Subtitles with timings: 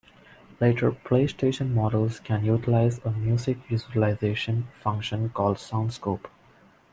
[0.59, 6.25] Later PlayStation models can utilize a music visualization function called SoundScope.